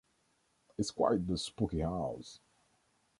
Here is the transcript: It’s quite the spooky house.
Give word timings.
It’s 0.79 0.89
quite 0.89 1.27
the 1.27 1.37
spooky 1.37 1.81
house. 1.81 2.39